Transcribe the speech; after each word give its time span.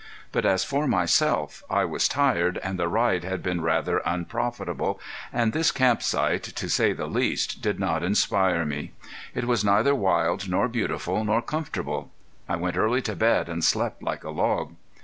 But 0.31 0.47
as 0.47 0.63
for 0.63 0.87
myself 0.87 1.63
I 1.69 1.85
was 1.85 2.07
tired, 2.07 2.57
and 2.63 2.79
the 2.79 2.87
ride 2.87 3.23
had 3.23 3.43
been 3.43 3.61
rather 3.61 3.99
unprofitable, 4.03 4.99
and 5.31 5.53
this 5.53 5.71
camp 5.71 6.01
site, 6.01 6.41
to 6.41 6.67
say 6.69 6.91
the 6.91 7.05
least, 7.05 7.61
did 7.61 7.79
not 7.79 8.01
inspire 8.01 8.65
me. 8.65 8.93
It 9.35 9.45
was 9.45 9.63
neither 9.63 9.93
wild 9.93 10.49
nor 10.49 10.67
beautiful 10.67 11.23
nor 11.23 11.43
comfortable. 11.43 12.11
I 12.49 12.55
went 12.55 12.77
early 12.77 13.03
to 13.03 13.15
bed 13.15 13.47
and 13.47 13.63
slept 13.63 14.01
like 14.01 14.23
a 14.23 14.31
log. 14.31 14.73